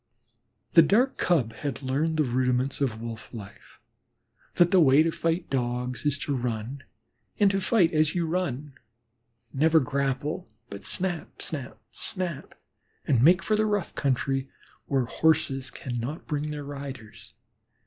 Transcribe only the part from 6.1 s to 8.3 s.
to run, and to fight as you